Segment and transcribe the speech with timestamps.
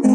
[0.00, 0.08] Zo,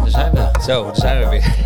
[0.00, 0.50] daar zijn we.
[0.62, 1.56] Zo, daar zijn we weer.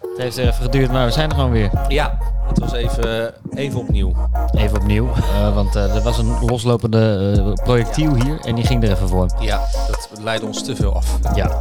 [0.00, 1.70] Het heeft even geduurd, maar we zijn er gewoon weer.
[1.88, 2.18] Ja,
[2.48, 4.12] het was even, even opnieuw.
[4.52, 8.82] Even opnieuw, eh, want eh, er was een loslopende eh, projectiel hier en die ging
[8.82, 9.28] er even voor.
[9.40, 11.18] Ja, dat leidde ons te veel af.
[11.34, 11.60] Ja,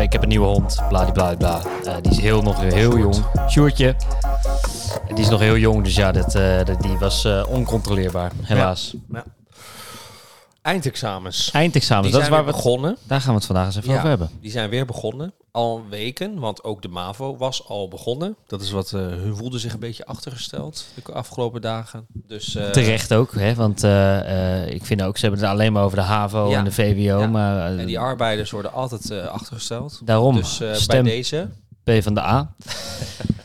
[0.00, 1.60] ik heb een nieuwe hond, bladibladibla.
[1.84, 3.16] Eh die is heel, nog heel jong.
[3.48, 3.94] Sjoertje.
[5.14, 8.94] Die is nog heel jong, dus ja, dat, eh, dat- die was eh, oncontroleerbaar, helaas.
[10.62, 11.50] Eindexamens.
[11.50, 12.96] Eindexamen, Die dat is waar we begonnen.
[13.06, 14.30] daar gaan we het vandaag eens even Ja, over hebben.
[14.40, 15.32] Die zijn weer begonnen.
[15.50, 18.36] Al weken, want ook de MAVO was al begonnen.
[18.46, 22.06] Dat is wat, eh, hun voelden zich een beetje achtergesteld de afgelopen dagen.
[22.12, 23.54] Dus, Terecht ook, hè?
[23.54, 23.82] want
[24.74, 26.58] ik vind ook, ze hebben het alleen maar over de HAVO Ja.
[26.58, 27.26] en de VWO, Ja.
[27.26, 30.00] maar En die arbeiders worden altijd achtergesteld.
[30.04, 31.48] daarom, Dus bij deze.
[31.84, 32.54] P van de A.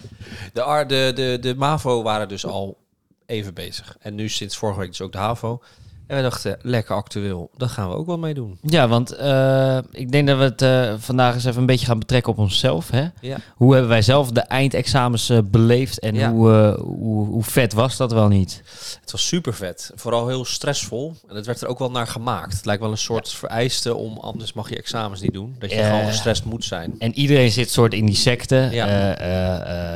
[0.53, 2.77] De, de, de, de MAVO waren dus al
[3.26, 3.98] even bezig.
[3.99, 5.61] En nu sinds vorige week dus ook de HAVO.
[6.09, 8.57] En wij dachten, lekker actueel, daar gaan we ook wel mee doen.
[8.61, 11.99] Ja, want eh, ik denk dat we het eh, vandaag eens even een beetje gaan
[11.99, 12.89] betrekken op onszelf.
[12.89, 13.05] Hè?
[13.21, 13.38] Ja.
[13.55, 16.31] Hoe hebben wij zelf de eindexamens eh, beleefd en Ja.
[16.31, 18.61] hoe, hoe, hoe vet was dat wel niet?
[19.01, 19.91] Het was super vet.
[19.95, 21.16] Vooral heel stressvol.
[21.27, 22.53] En het werd er ook wel naar gemaakt.
[22.53, 25.55] Het lijkt wel een soort vereiste om, anders mag je examens niet doen.
[25.59, 26.95] Dat je gewoon gestrest moet zijn.
[26.99, 28.67] En iedereen zit soort in die secte.
[28.71, 29.16] Ja.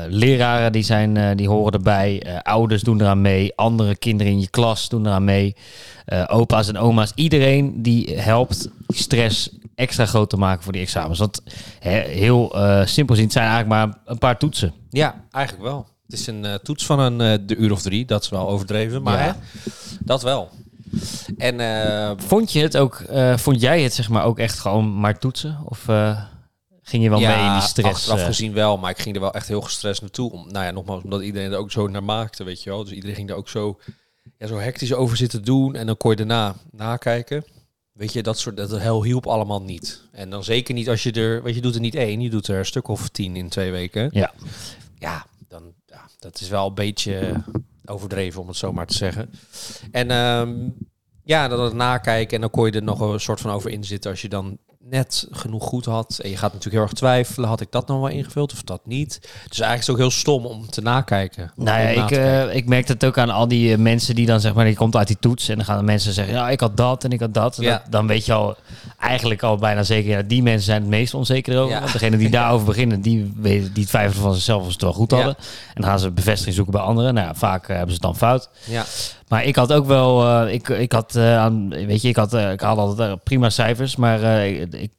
[0.09, 2.39] Leraren die, zijn, die horen erbij.
[2.43, 3.55] Ouders doen eraan mee.
[3.55, 5.55] Andere kinderen in je klas doen eraan mee.
[6.05, 7.11] Eh, opa's en oma's.
[7.15, 11.19] Iedereen die helpt stress extra groot te maken voor die examens.
[11.19, 11.41] Want
[11.79, 14.73] heel eh, simpel gezien, het zijn eigenlijk maar een paar toetsen.
[14.89, 15.87] Ja, eigenlijk wel.
[16.05, 18.05] Het is een eh, toets van een de uur of drie.
[18.05, 19.23] Dat is wel overdreven, maar Ja.
[19.25, 19.31] hè,
[19.99, 20.49] dat wel.
[21.37, 23.03] En Vond je het ook,
[23.35, 25.59] vond jij het zeg maar ook echt gewoon maar toetsen?
[25.65, 25.85] Of
[26.83, 27.89] ging je wel mee in die stress?
[27.95, 30.31] achteraf gezien wel, maar ik ging er wel echt heel gestrest naartoe.
[30.31, 32.83] Om, nou ja, nogmaals, omdat iedereen er ook zo naar maakte, weet je wel.
[32.83, 33.79] Dus iedereen ging er ook zo,
[34.37, 35.75] ja, zo hectisch over zitten doen.
[35.75, 37.43] En dan kon je daarna nakijken.
[37.91, 40.01] Weet je, dat soort, dat hielp allemaal niet.
[40.11, 42.47] En dan zeker niet als je er, weet je, doet er niet één, je doet
[42.47, 44.09] er een stuk of tien in twee weken.
[44.11, 44.33] Ja.
[44.99, 47.43] Ja, dan, ja, dat is wel een beetje
[47.85, 49.29] overdreven om het zo maar te zeggen.
[49.91, 50.69] En ehm,
[51.23, 54.11] ja, dan het nakijken en dan kon je er nog een soort van over inzitten
[54.11, 54.57] als je dan
[54.93, 56.19] net genoeg goed had.
[56.23, 58.81] En je gaat natuurlijk heel erg twijfelen, had ik dat nou wel ingevuld of dat
[58.85, 59.19] niet?
[59.21, 61.51] Dus eigenlijk is het ook heel stom om te nakijken.
[61.57, 64.25] om Nou ja, ik, eh, ik merk het ook aan al die eh, mensen die
[64.25, 66.49] dan zeg maar, die komt uit die toets en dan gaan de mensen zeggen, ja,
[66.49, 67.57] ik had dat en ik had dat.
[67.57, 67.71] En Ja.
[67.71, 68.55] dat- dan weet je al
[68.99, 71.73] eigenlijk al bijna zeker, ja, die mensen zijn het meest onzeker over.
[71.73, 71.79] Ja.
[71.79, 74.93] Want degene die daarover beginnen, die, weten, die twijfelen van zichzelf of ze het wel
[74.93, 75.35] goed hadden.
[75.73, 77.13] En dan gaan ze bevestiging zoeken bij anderen.
[77.13, 78.49] Nou ja, vaak eh, hebben ze het dan fout.
[78.65, 78.83] ja.
[79.33, 82.51] Maar ik had ook wel, eh, ik, ik had, eh, weet je, ik had, eh,
[82.51, 84.19] ik had altijd prima cijfers, maar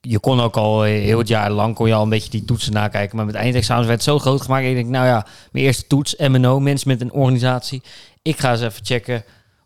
[0.00, 2.72] je kon ook al heel het jaar lang kon je al een beetje die toetsen
[2.72, 3.16] nakijken.
[3.16, 4.66] Maar met eindexamens werd het zo groot gemaakt.
[4.66, 7.82] Ik denk, nou ja, mijn eerste toets, MNO, mensen met een organisatie.
[8.22, 9.24] Ik ga eens even checken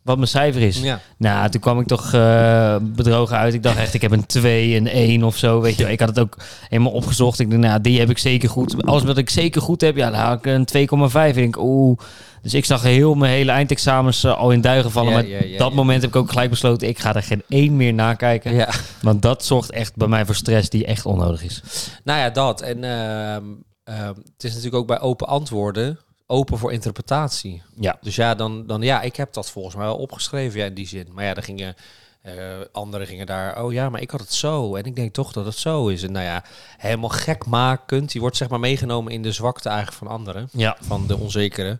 [0.08, 0.80] wat mijn cijfer is.
[0.80, 1.00] ja.
[1.16, 3.54] Nou, toen kwam ik toch eh, bedrogen uit.
[3.54, 5.60] Ik dacht echt, ik heb een 2, een 1 of zo.
[5.60, 5.92] Weet je, wel.
[5.92, 6.36] ik had het ook
[6.68, 7.38] helemaal opgezocht.
[7.38, 8.84] Ik dacht, nou, die heb ik zeker goed.
[8.86, 10.68] Alles wat ik zeker goed heb, ja, dan haal ik een
[11.12, 11.28] 2,5.
[11.28, 11.98] Ik denk, oeh.
[12.42, 15.10] Dus ik zag heel mijn hele eindexamens eh, al in duigen vallen.
[15.10, 17.42] Ja, maar ja, ja, dat moment heb ik ook gelijk besloten, ik ga er geen
[17.48, 18.54] één meer nakijken.
[18.54, 18.68] ja.
[19.02, 21.62] Want dat zorgt echt bij mij voor stress die echt onnodig is.
[22.04, 22.60] Nou ja, dat.
[22.60, 23.44] En ehm,
[23.84, 25.98] ehm, het is natuurlijk ook bij open antwoorden
[26.30, 27.62] open voor interpretatie.
[27.80, 27.98] Ja.
[28.00, 30.86] Dus ja, dan, dan ja, ik heb dat volgens mij wel opgeschreven ja, in die
[30.86, 31.08] zin.
[31.12, 31.76] Maar ja, dan gingen
[32.22, 32.34] eh,
[32.72, 34.74] anderen gingen daar, oh ja, maar ik had het zo.
[34.74, 36.02] En ik denk toch dat het zo is.
[36.02, 36.44] En nou ja,
[36.76, 38.12] helemaal gek makend.
[38.12, 40.48] Die wordt zeg maar meegenomen in de zwakte eigenlijk van anderen.
[40.52, 40.76] Ja.
[40.80, 41.78] Van de onzekere.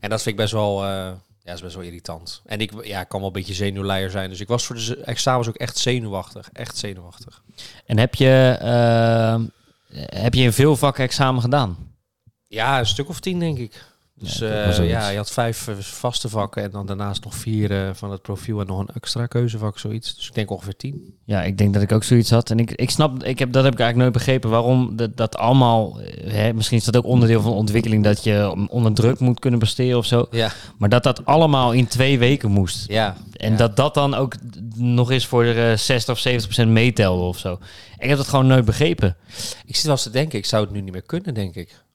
[0.00, 1.10] En dat vind ik best wel, eh,
[1.42, 2.42] ja, is best wel irritant.
[2.46, 4.30] En ik ja, kan wel een beetje zenuwleier zijn.
[4.30, 6.50] Dus ik was voor de examens ook echt zenuwachtig.
[6.52, 7.42] Echt zenuwachtig.
[7.86, 9.40] En heb je, eh,
[10.22, 11.76] heb je in veel vakken examen gedaan?
[12.48, 13.84] Ja, een stuk of tien denk ik.
[14.20, 14.92] Dus Ja, zoiets.
[14.92, 18.22] ja, je had vijf eh, vaste vakken en dan daarnaast nog vier eh, van het
[18.22, 20.14] profiel en nog een extra keuzevak, zoiets.
[20.16, 21.14] Dus ik denk ongeveer tien.
[21.24, 22.50] Ja, ik denk dat ik ook zoiets had.
[22.50, 25.36] En ik, ik snap, ik heb, dat heb ik eigenlijk nooit begrepen waarom dat, dat
[25.36, 26.00] allemaal.
[26.00, 29.40] eh, Hè, misschien is dat ook onderdeel van de ontwikkeling dat je onder druk moet
[29.40, 30.26] kunnen presteren of zo.
[30.30, 32.88] Ja, Maar dat dat allemaal in twee weken moest.
[32.88, 33.16] ja.
[33.36, 33.56] En ja.
[33.56, 34.34] dat dat dan ook
[34.76, 37.58] nog eens voor de 60 of 70 procent meetelde of zo.
[37.98, 39.16] Ik heb dat gewoon nooit begrepen.
[39.66, 41.86] Ik zit wel eens te denken, ik zou het nu niet meer kunnen, denk ik.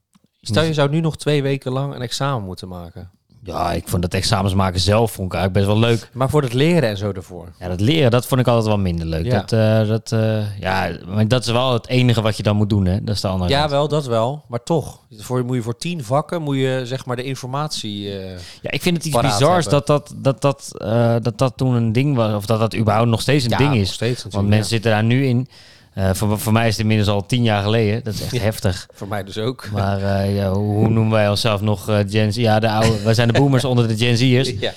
[0.46, 3.10] Stel, je zou nu nog twee weken lang een examen moeten maken.
[3.46, 6.10] Ja, ik vond dat examens maken zelf vond ik eigenlijk best wel leuk.
[6.14, 7.48] Maar voor het leren en zo ervoor.
[7.60, 9.26] Ja, dat leren, dat vond ik altijd wel minder leuk.
[9.26, 9.40] Ja.
[9.40, 12.70] Dat, eh, dat, eh, ja, maar dat is wel het enige wat je dan moet
[12.70, 13.04] doen, hè?
[13.04, 13.72] Dat is de andere Ja, kant.
[13.72, 14.44] wel, dat wel.
[14.48, 18.20] Maar toch, voor, moet je voor tien vakken moet je zeg maar de informatie...
[18.20, 18.32] eh,
[18.62, 19.84] Ja, ik vind het iets bizars hebben.
[19.86, 22.34] dat dat, dat, dat, dat dat toen een ding was.
[22.36, 23.94] Of dat dat überhaupt nog steeds een ja, ding is.
[23.94, 24.26] steeds.
[24.30, 25.48] Want mensen zitten daar nu in.
[25.94, 28.04] Eh, voor, voor mij is het inmiddels al tien jaar geleden.
[28.04, 28.40] Dat is echt Ja.
[28.42, 28.88] heftig.
[28.94, 29.70] Voor mij dus ook.
[29.72, 32.36] Maar eh, ja, hoe, hoe noemen wij onszelf nog eh, Gen Z?
[32.36, 34.50] Ja, de oude, wij zijn de boomers onder de Gen Z'ers.
[34.60, 34.74] Ja.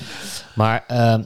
[0.55, 1.23] Maar ehm,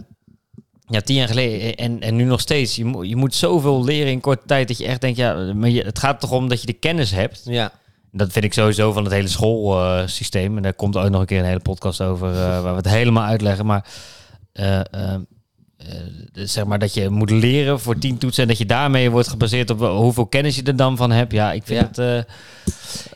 [0.86, 2.76] ja, tien jaar geleden en, en nu nog steeds.
[2.76, 5.68] Je, moet je moet zoveel leren in korte tijd dat je echt denkt, ja, maar
[5.68, 7.40] je, het gaat toch om dat je de kennis hebt.
[7.44, 7.72] ja.
[8.12, 10.56] Dat vind ik sowieso van het hele schoolsysteem.
[10.56, 13.24] en daar komt ook nog een keer een hele podcast over waar we het helemaal
[13.24, 13.66] uitleggen.
[13.66, 13.84] Maar
[14.52, 15.20] eh, eh, eh,
[16.32, 19.70] zeg maar dat je moet leren voor tien toetsen en dat je daarmee wordt gebaseerd
[19.70, 21.32] op hoeveel kennis je er dan van hebt.
[21.32, 22.04] Ja, ik vind Ja.
[22.04, 22.34] het eh,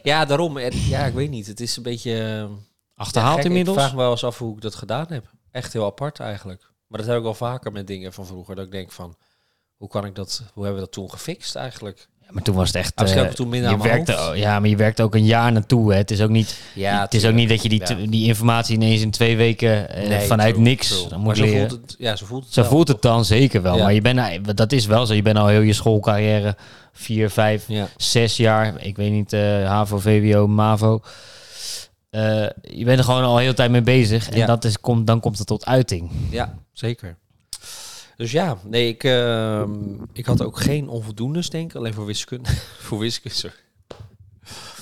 [0.02, 0.58] ja, daarom.
[0.58, 1.46] Ja, ik weet niet.
[1.46, 2.44] Het is een beetje...
[2.49, 2.56] eh,
[2.94, 3.76] achterhaald ja, inmiddels.
[3.76, 5.31] Ik vraag me wel eens af hoe ik dat gedaan heb.
[5.50, 6.70] Echt heel apart eigenlijk.
[6.87, 8.55] Maar dat heb ik wel vaker met dingen van vroeger.
[8.55, 9.16] Dat ik denk van...
[9.76, 10.43] Hoe kan ik dat...
[10.52, 12.08] Hoe hebben we dat toen gefixt eigenlijk?
[12.31, 13.00] Maar toen was het echt.
[13.00, 14.38] Ik toen minder je werkte, hoofd.
[14.38, 15.91] Ja, maar je werkt ook een jaar naartoe.
[15.93, 15.99] Hè.
[15.99, 18.06] Het is ook niet, Ja, het is ook niet dat je die, Ja.
[18.09, 21.00] die informatie ineens in twee weken Nee, vanuit true, niks true.
[21.00, 21.69] dan Maar moet zo leren.
[21.69, 23.76] voelt het, ja, zo voelt het Zo wel, voelt het dan zeker wel.
[23.76, 23.82] Ja.
[23.82, 25.15] Maar je bent, nou- dat is wel zo.
[25.15, 26.56] Je bent al heel je schoolcarrière,
[26.93, 27.88] vier, vijf, Ja.
[27.97, 28.75] zes jaar.
[28.82, 31.00] Ik weet niet, eh HAVO, VWO, MAVO.
[32.11, 32.21] Eh,
[32.61, 34.29] je bent er gewoon al heel de tijd mee bezig.
[34.29, 36.11] En dat is, komt, dan komt het tot uiting.
[36.31, 37.17] ja, zeker.
[38.16, 39.72] Dus ja, nee, ik, ehm,
[40.12, 41.76] ik had ook geen onvoldoendes, denk ik.
[41.76, 42.49] Alleen voor wiskunde.
[42.87, 43.56] voor wiskunde, sorry.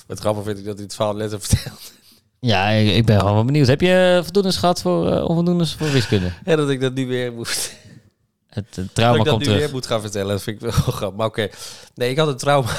[0.06, 1.92] Wat grappig vind ik dat hij het verhaal net heeft verteld.
[2.40, 3.66] Ja, ik, ik ben gewoon wel benieuwd.
[3.66, 6.32] Heb je voldoendes gehad voor uh, onvoldoendes voor wiskunde?
[6.44, 7.74] En dat ik dat nu weer moet...
[8.46, 9.62] Het eh, dat trauma ik dat komt nu terug.
[9.64, 10.28] weer moet gaan vertellen.
[10.28, 11.18] Dat vind ik wel grappig.
[11.18, 11.48] Maar oké.
[11.94, 12.70] Nee, ik had een trauma.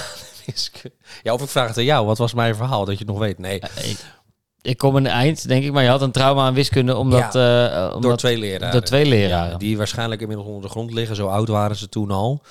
[1.24, 2.06] Ja, of ik vraag het aan jou.
[2.06, 2.86] Wat was mijn verhaal?
[2.86, 3.38] Dat je het nog weet.
[3.40, 3.98] Nee, Eh, ik,
[4.64, 5.72] ik kom een eind, denk ik.
[5.72, 7.36] Maar je had een trauma aan wiskunde omdat...
[7.36, 8.72] eh, omdat door twee leraren.
[8.72, 9.52] door twee leraren.
[9.52, 11.16] Ja, die waarschijnlijk inmiddels onder de grond liggen.
[11.16, 12.42] Zo oud waren ze toen al.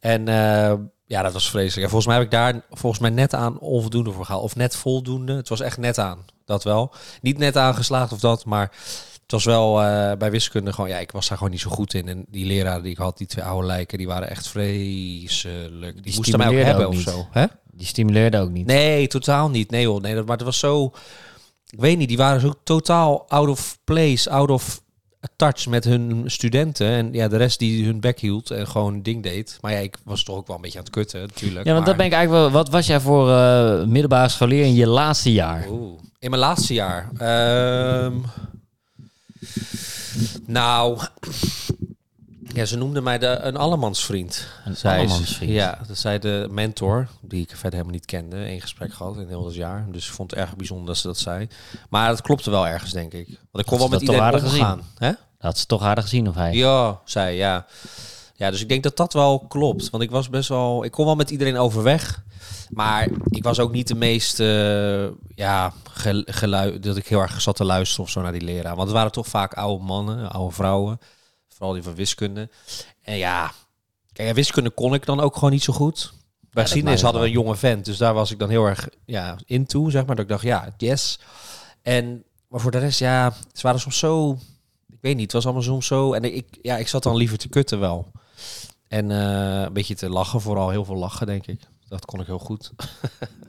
[0.00, 0.72] En eh,
[1.06, 1.82] ja, dat was vreselijk.
[1.82, 4.42] En volgens mij heb ik daar volgens mij net aan onvoldoende voor gehaald.
[4.44, 5.34] Of net voldoende.
[5.36, 6.18] Het was echt net aan.
[6.44, 6.92] Dat wel.
[7.20, 8.70] Niet net aangeslaagd of dat, maar...
[9.22, 11.94] Het was wel eh, bij wiskunde gewoon, ja, ik was daar gewoon niet zo goed
[11.94, 12.08] in.
[12.08, 15.92] En die leraren die ik had, die twee oude lijken, die waren echt vreselijk.
[15.94, 17.08] Die, Die moesten mij ook hebben ook of niet.
[17.08, 17.26] zo.
[17.30, 17.44] Hè?
[17.72, 18.66] Die stimuleerde ook niet.
[18.66, 19.70] Nee, totaal niet.
[19.70, 20.92] Nee hoor, nee, dat, maar het was zo...
[21.72, 24.82] Ik weet niet, die waren zo totaal out of place, out of
[25.36, 26.86] touch met hun studenten.
[26.86, 29.58] En ja, de rest die hun bek hield en gewoon ding deed.
[29.60, 31.66] Maar ja, ik was toch ook wel een beetje aan het kutten, natuurlijk.
[31.66, 32.52] Ja, want dat ben ik eigenlijk wel...
[32.52, 35.68] Wat was jij voor eh, middelbare scholier in je laatste jaar?
[35.68, 36.00] Oeh.
[36.18, 37.10] In mijn laatste jaar.
[37.18, 38.16] Ehm,
[40.46, 40.98] nou...
[42.54, 44.46] Ja, ze noemden mij de, een allemansvriend.
[44.64, 45.52] Een Zij is- allemansvriend.
[45.52, 48.36] Ja, dat zei de mentor, die ik verder helemaal niet kende.
[48.50, 49.86] Eén gesprek gehad in heel dat jaar.
[49.90, 51.48] Dus ik vond het erg bijzonder dat ze dat zei.
[51.88, 53.26] Maar dat klopte wel ergens, denk ik.
[53.26, 54.82] Want ik kon wel met iedereen omgaan.
[54.98, 55.08] Hè?
[55.08, 56.52] Dat had ze toch aardig gezien of hij?
[56.54, 57.66] Ja, zei ja.
[58.34, 59.90] Ja, dus ik denk dat dat wel klopt.
[59.90, 60.84] Want ik was best wel...
[60.84, 62.22] Ik kon wel met iedereen overweg.
[62.70, 64.40] Maar ik was ook niet de meest...
[64.40, 68.40] eh, ja, gel- gelui, dat ik heel erg zat te luisteren of zo naar die
[68.40, 68.74] leraar.
[68.76, 71.00] Want het waren toch vaak oude mannen, oude vrouwen.
[71.62, 72.48] Vooral die van wiskunde.
[73.02, 73.52] En ja...
[74.12, 76.12] Kijk, wiskunde kon ik dan ook gewoon niet zo goed.
[76.50, 77.84] Bij geschiedenis hadden we een jonge vent.
[77.84, 80.16] Dus daar was ik dan heel erg ja, into, zeg maar.
[80.16, 81.18] Dat ik dacht, ja, yes.
[81.82, 83.32] En, maar voor de rest, ja...
[83.52, 84.32] Ze waren soms zo...
[84.88, 86.12] Ik weet niet, het was allemaal soms zo...
[86.12, 88.10] En ik, ja, ik zat dan liever te kutten wel.
[88.88, 91.60] En eh, een beetje te lachen, vooral heel veel lachen, denk ik.
[91.88, 92.72] Dat kon ik heel goed.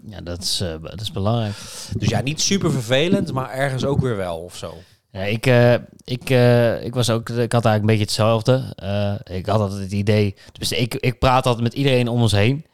[0.06, 1.56] Ja, dat is, eh, dat is belangrijk.
[1.98, 4.78] Dus ja, niet super vervelend, maar ergens ook weer wel of zo.
[5.14, 5.74] Ja, ik, eh,
[6.04, 8.64] ik, eh, ik was ook, ik had eigenlijk een beetje hetzelfde.
[8.76, 12.32] Eh, ik had altijd het idee, dus ik, ik praat altijd met iedereen om ons
[12.32, 12.66] heen,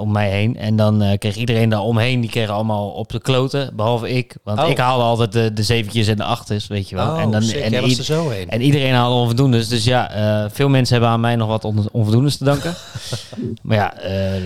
[0.00, 0.56] om mij heen.
[0.56, 4.36] En dan kreeg iedereen daar omheen, die kregen allemaal op de kloten, behalve ik.
[4.44, 4.68] Want Oh.
[4.68, 7.16] ik haalde altijd de, de zeventjes en de achters, weet je wel.
[7.18, 8.48] en, dan, sick, en, was er zo heen.
[8.50, 9.68] en iedereen haalde onvoldoendes.
[9.68, 10.10] Dus ja,
[10.52, 12.74] veel mensen hebben aan mij nog wat on- onvoldoendes te danken.
[13.62, 13.94] maar ja,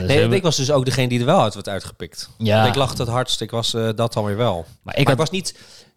[0.00, 2.30] dus Nee, ik was dus ook degene die er wel uit werd uitgepikt.
[2.38, 4.64] ja Want ik lachte het hardst, ik was dat dan weer wel.
[4.82, 5.54] maar Ik ik maar had ik was niet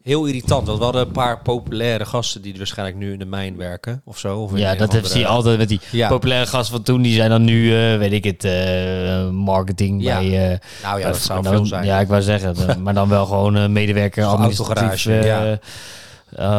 [0.07, 3.57] heel irritant, want we hadden een paar populaire gasten die waarschijnlijk nu in de mijn
[3.57, 4.37] werken of zo.
[4.37, 6.07] Of Ja, dat je andere- altijd met die Ja.
[6.07, 7.01] populaire gasten van toen.
[7.01, 10.17] Die zijn dan nu, eh, weet ik het, eh, marketing Ja.
[10.19, 10.51] bij...
[10.51, 11.85] eh, Nou ja, dat zou dan- veel zijn.
[11.85, 12.53] Ja, ik wou zeggen.
[12.67, 15.59] dan- maar dan wel gewoon medewerker, administratief ja.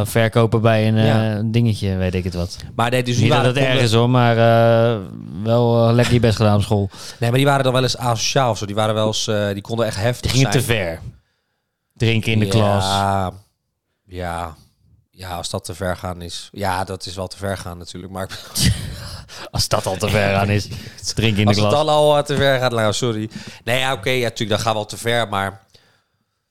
[0.05, 1.43] verkopen bij een Ja.
[1.45, 2.57] dingetje, weet ik het wat.
[2.75, 4.37] Maar nee, dus die Niet dat waren, het erg is hoor, maar
[5.43, 6.90] wel lekker je best gedaan op school.
[7.19, 8.67] nee, maar die waren dan wel eens asociaal zo.
[8.67, 10.76] Die waren wel eens, die konden echt heftig Die gingen te zijn.
[10.78, 11.00] ver.
[11.99, 12.85] Drinken in de klas.
[14.05, 14.55] Ja,
[15.11, 16.49] ja, als dat te ver gaan is.
[16.52, 18.12] Ja, dat is wel te ver gaan natuurlijk.
[18.12, 18.28] Maar
[19.50, 20.69] Als dat al te ver aan is.
[21.14, 21.73] Drinken in de als het klas.
[21.87, 23.31] dan al eh, te ver gaat, nou sorry.
[23.64, 25.28] Nee, ja, oké, ja, natuurlijk, dat gaat wel te ver.
[25.28, 25.47] Maar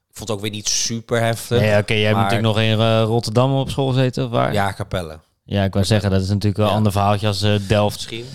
[0.09, 1.59] ik vond het ook weer niet super heftig.
[1.59, 4.53] Nee, oké, jij hebt maar- natuurlijk nog in eh, Rotterdam op school gezeten, of waar?
[4.53, 5.19] Ja, Capelle.
[5.43, 8.25] Ja, ik wou zeggen, dat is natuurlijk wel een ander verhaaltje als eh, Delft, Misschien.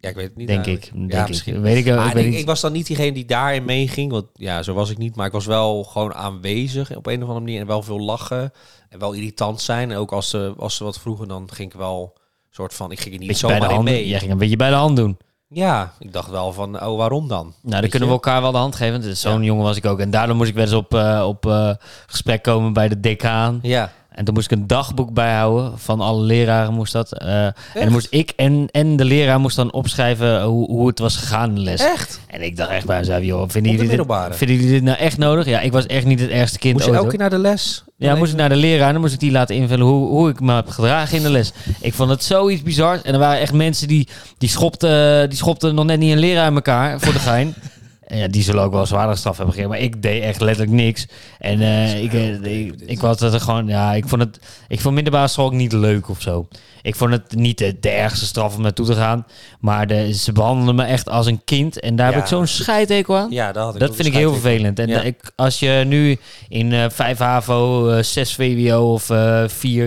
[0.00, 0.46] Ja, ik weet het niet.
[0.46, 0.90] denk ik.
[0.94, 1.28] Denk ja, ik.
[1.28, 1.60] misschien.
[1.60, 4.10] Weet ik, ik weet ik, was dan niet diegene die daarin meeging.
[4.10, 5.16] Want ja, zo was ik niet.
[5.16, 7.60] Maar ik was wel gewoon aanwezig op een of andere manier.
[7.60, 8.52] En wel veel lachen.
[8.88, 9.90] En wel irritant zijn.
[9.90, 12.16] En ook als ze, als ze wat vroegen, dan ging ik wel
[12.50, 12.90] soort van...
[12.92, 14.08] Ik ging er niet beetje bij de zomaar in hand, mee.
[14.08, 15.18] Jij ging een beetje bij de hand doen.
[15.48, 17.44] Ja, ik dacht wel van, oh, waarom dan?
[17.44, 19.00] Nou, dan Weet kunnen we elkaar wel de hand geven.
[19.00, 19.46] Dus Zo'n Ja.
[19.46, 19.98] jongen was ik ook.
[19.98, 21.70] En daardoor moest ik wel eens op, eh, op eh,
[22.06, 23.58] gesprek komen bij de decaan.
[23.62, 23.92] Ja.
[24.18, 27.12] En toen moest ik een dagboek bijhouden van alle leraren moest dat.
[27.12, 30.98] eh, en dan moest ik en, en de leraar moest dan opschrijven hoe, hoe het
[30.98, 31.80] was gegaan in de les.
[31.80, 32.20] Echt?
[32.26, 35.18] En ik dacht echt bij mezelf, joh, vinden jullie, dit, vinden jullie dit nou echt
[35.18, 35.46] nodig?
[35.46, 37.38] Ja, ik was echt niet het ergste kind Moest je ooit, elke keer naar de
[37.38, 37.84] les?
[37.96, 40.28] Ja, moest ik naar de leraar en dan moest ik die laten invullen hoe, hoe
[40.30, 41.52] ik me heb gedragen in de les.
[41.80, 43.00] Ik vond het zoiets bizar.
[43.02, 44.08] En er waren echt mensen die,
[44.38, 47.54] die, schopten, die schopten nog net niet een leraar in elkaar voor de gein.
[48.08, 49.74] En ja, die zullen ook wel zwaardere straf hebben gegeven.
[49.76, 51.06] Maar ik deed echt letterlijk niks.
[51.38, 54.38] En eh, ik, eh, ik, ik was er gewoon, ja, ik vond het,
[54.68, 56.48] ik vond middelbare school ook niet leuk of zo.
[56.82, 59.26] Ik vond het niet de, de ergste straf om naartoe te gaan.
[59.60, 61.80] Maar de, ze behandelden me echt als een kind.
[61.80, 63.30] En daar heb ik zo'n scheidhekel aan.
[63.30, 64.78] Ja, dat had ik Dat vind ik heel vervelend.
[64.78, 65.00] En Ja.
[65.00, 69.84] ik, als je nu in eh 5 HAVO, eh 6 VWO of eh 4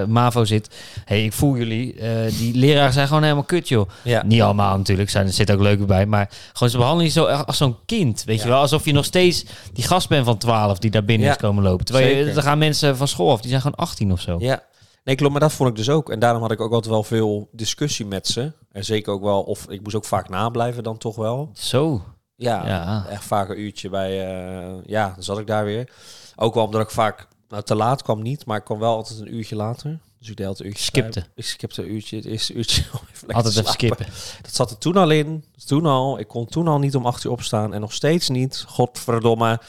[0.00, 0.74] eh, MAVO zit.
[1.04, 1.96] hey, ik voel jullie.
[2.38, 3.88] die leraren zijn gewoon helemaal kut, joh.
[4.02, 4.22] Ja.
[4.22, 6.06] Niet allemaal natuurlijk, zijn, er zit ook leuke bij.
[6.06, 8.24] Maar gewoon ze behandelen je zo echt als zo'n kind.
[8.24, 8.42] Weet Ja.
[8.44, 8.60] je wel?
[8.60, 11.62] Alsof je nog steeds die gast bent van 12 die daar binnen Ja, is komen
[11.62, 11.84] lopen.
[11.84, 14.36] Terwijl je, er gaan mensen van school af, die zijn gewoon 18 of zo.
[14.38, 14.62] Ja.
[15.04, 16.10] Nee, klopt, maar dat vond ik dus ook.
[16.10, 18.52] En daarom had ik ook altijd wel veel discussie met ze.
[18.72, 21.50] En zeker ook wel, of ik moest ook vaak nablijven dan toch wel.
[21.52, 22.02] Zo.
[22.36, 23.06] Ja, Ja.
[23.10, 25.90] echt vaak een uurtje bij, eh, ja, dan zat ik daar weer.
[26.36, 29.20] Ook wel omdat ik vaak, nou te laat kwam niet, maar ik kwam wel altijd
[29.20, 29.98] een uurtje later.
[30.24, 30.84] Dus ik deed altijd uurtje.
[30.84, 31.20] Skipte.
[31.20, 32.82] bij- Ik skipte een uurtje, het eerste uurtje.
[32.92, 34.06] om even Altijd even skippen.
[34.42, 35.44] Dat zat er toen al in.
[35.66, 36.18] Toen al.
[36.18, 37.74] Ik kon toen al niet om acht uur opstaan.
[37.74, 38.64] En nog steeds niet.
[38.68, 39.60] Godverdomme.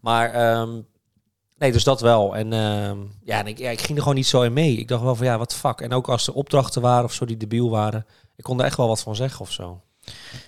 [0.00, 0.70] Maar ehm,
[1.58, 2.36] nee, dus dat wel.
[2.36, 4.76] En ehm, ja, en ik, ja, ik ging er gewoon niet zo in mee.
[4.76, 5.80] Ik dacht wel van ja, wat fuck.
[5.80, 8.06] En ook als er opdrachten waren of zo die debiel waren.
[8.36, 9.80] Ik kon er echt wel wat van zeggen of zo.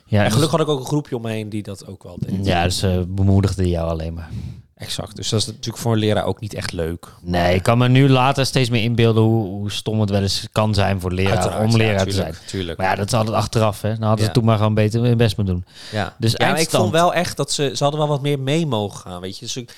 [0.07, 2.03] Ja, en dus- gelukkig had ik ook een groepje om me heen die dat ook
[2.03, 2.47] wel deed.
[2.47, 4.31] ja, dus ze bemoedigden jou alleen maar.
[4.81, 5.17] Exact.
[5.17, 7.07] Dus dat is natuurlijk voor een leraar ook niet echt leuk.
[7.23, 10.47] Nee, ik kan me nu later steeds meer inbeelden hoe, hoe stom het wel eens
[10.53, 12.35] kan zijn voor leraar Uiteraard, om ja, leraar te zijn.
[12.47, 12.79] tuurlijk.
[12.79, 13.89] Maar ja, dat is altijd achteraf, hè.
[13.95, 14.33] Dan hadden ze Ja.
[14.33, 15.65] toen maar gewoon beter hun best moeten doen.
[15.93, 16.15] Ja.
[16.19, 17.73] Dus ja, maar ik vond wel echt dat ze...
[17.75, 19.45] Ze hadden wel wat meer mee mogen gaan, weet je.
[19.45, 19.77] Dus ik-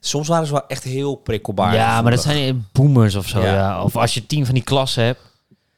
[0.00, 1.74] soms waren ze wel echt heel prikkelbaar.
[1.74, 3.54] ja, maar dat zijn boomers of zo, ja.
[3.54, 3.82] Ja.
[3.82, 5.20] Of als je tien van die klassen hebt,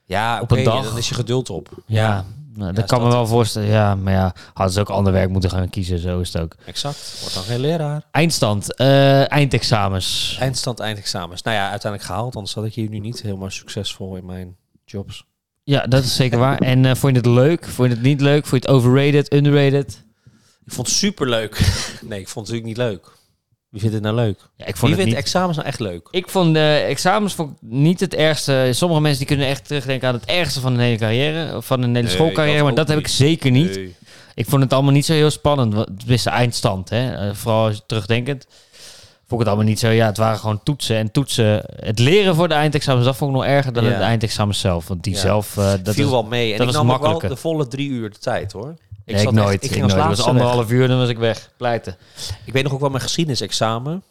[0.05, 0.85] Ja, op oké, een dag.
[0.85, 1.69] dan is je geduld op.
[1.87, 2.25] ja.
[2.61, 3.69] Nou, dat kan me wel voorstellen.
[3.69, 5.99] Ja, maar ja, hadden ze ook ander werk moeten gaan kiezen.
[5.99, 6.55] Zo is het ook.
[6.65, 7.17] Exact.
[7.21, 8.03] Wordt dan geen leraar.
[8.11, 10.37] Eindstand, eh, eindexamens.
[10.41, 11.43] Eindstand, eindexamens.
[11.43, 12.35] Nou ja, uiteindelijk gehaald.
[12.35, 15.25] Anders zat ik hier nu niet helemaal succesvol in mijn jobs.
[15.63, 16.59] Ja, dat is zeker waar.
[16.59, 17.65] En eh, vond je het leuk?
[17.65, 18.47] Vond je het niet leuk?
[18.47, 20.05] Vond je het overrated, underrated?
[20.65, 21.53] Ik vond het super leuk.
[22.09, 23.13] nee, ik vond het natuurlijk niet leuk.
[23.71, 24.39] Wie vindt het nou leuk?
[24.57, 25.25] Ja, ik vond Wie het vindt niet.
[25.25, 26.09] examens nou echt leuk?
[26.11, 28.69] Ik vond de examens vond ik niet het ergste.
[28.73, 31.57] Sommige mensen die kunnen echt terugdenken aan het ergste van een hele carrière.
[31.57, 32.63] Of van een hele Nee, schoolcarrière.
[32.63, 33.75] Maar dat heb ik zeker niet.
[33.75, 33.95] Nee.
[34.35, 35.87] Ik vond het allemaal niet zo heel spannend.
[36.07, 37.13] is de eindstand, hè.
[37.29, 38.47] Eh, vooral als je terugdenkend.
[39.27, 39.89] Vond ik het allemaal niet zo.
[39.89, 40.97] Ja, het waren gewoon toetsen.
[40.97, 43.91] En toetsen, het leren voor de eindexamens, dat vond ik nog erger dan Ja.
[43.91, 44.89] het eindexamen zelf.
[44.89, 45.21] Want die Ja.
[45.21, 46.53] zelf, eh, dat viel is, wel mee.
[46.53, 47.29] En dat ik is nam ook wel makkelijker.
[47.29, 48.75] de volle drie uur de tijd, hoor.
[49.05, 49.47] Ik, ik zat nooit.
[49.47, 49.99] echt- ik ik ging nooit.
[49.99, 50.27] als was weg.
[50.27, 51.53] anderhalf uur, dan was ik weg.
[51.57, 51.97] Pleiten.
[52.45, 54.03] Ik weet nog ook wel mijn geschiedenisexamen.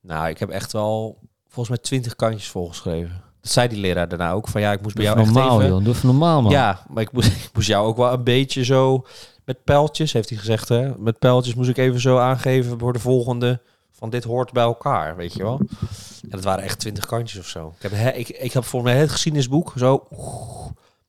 [0.00, 3.22] Nou, ik heb echt wel volgens mij twintig kantjes volgeschreven.
[3.40, 4.48] Dat zei die leraar daarna ook.
[4.48, 5.72] Van ja, ik moest bij jou even echt normaal, even...
[5.72, 5.84] joh.
[5.84, 6.52] Doe even normaal, man.
[6.52, 9.06] Ja, maar ik moest, ik moest jou ook wel een beetje zo...
[9.44, 10.98] Met pijltjes, heeft hij gezegd, hè.
[10.98, 13.60] Met pijltjes moest ik even zo aangeven voor de volgende...
[13.90, 15.60] Van dit hoort bij elkaar, weet je wel.
[16.22, 17.74] En dat waren echt twintig kantjes of zo.
[17.76, 20.06] Ik heb, he, ik, ik heb voor mij het geschiedenisboek zo...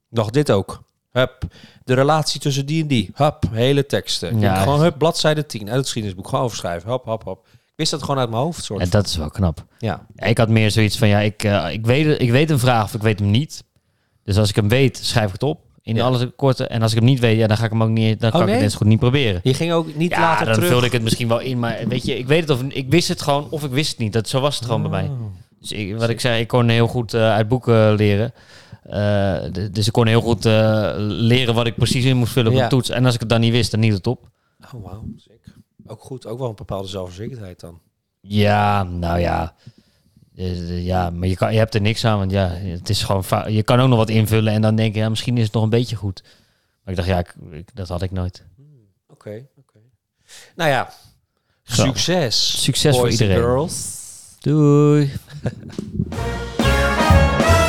[0.09, 0.81] Nog dit ook.
[1.13, 1.37] Hup.
[1.83, 3.09] De relatie tussen die en die.
[3.15, 3.43] Hup.
[3.51, 4.39] Hele teksten.
[4.39, 6.27] Ja, gewoon hup, bladzijde 10 uit het geschiedenisboek.
[6.27, 6.89] Gewoon overschrijven.
[6.89, 7.45] Hop, hop, hop.
[7.51, 8.63] Ik wist dat gewoon uit mijn hoofd.
[8.63, 9.65] Soort En dat is wel knap.
[9.77, 10.05] Ja.
[10.15, 12.93] Ik had meer zoiets van, ja, ik, eh, ik, weet, ik weet een vraag of
[12.93, 13.63] ik weet hem niet.
[14.23, 15.59] Dus als ik hem weet, schrijf ik het op.
[15.81, 16.03] In Ja.
[16.03, 16.67] alles korte.
[16.67, 18.19] En als ik hem niet weet, ja, dan ga ik hem ook niet.
[18.19, 19.39] Dan kan ik het net zo goed niet proberen.
[19.43, 20.69] Je ging ook niet Ja, later dan terug.
[20.69, 21.59] vulde ik het misschien wel in.
[21.59, 23.99] Maar weet je, ik weet het of ik wist het gewoon of ik wist het
[23.99, 24.13] niet.
[24.13, 25.03] Dat, zo was het gewoon bij mij.
[25.03, 25.19] Oh.
[25.59, 28.33] Dus ik, wat ik zei, ik kon heel goed eh, uit boeken leren.
[28.83, 32.57] Eh, dus ik kon heel goed eh, leren wat ik precies in moest vullen op
[32.57, 32.63] Ja.
[32.63, 32.89] een toets.
[32.89, 34.29] En als ik het dan niet wist, dan niet het op.
[34.73, 35.05] Oh, wauw.
[35.87, 36.25] Ook goed.
[36.25, 37.79] Ook wel een bepaalde zelfverzekerdheid dan.
[38.21, 39.55] Ja, nou ja.
[40.35, 43.53] Eh, ja, maar je, kan, je hebt er niks aan, want ja, het is gewoon
[43.53, 45.63] je kan ook nog wat invullen en dan denk je, ja, misschien is het nog
[45.63, 46.23] een beetje goed.
[46.83, 48.45] Maar ik dacht, ja, ik, ik- dat had ik nooit.
[49.07, 49.79] Oké, oké.
[50.55, 50.89] Nou ja,
[51.63, 51.83] Zo.
[51.83, 52.63] succes.
[52.63, 53.43] Succes voor boys iedereen.
[53.43, 54.01] girls.
[54.39, 55.11] Doei.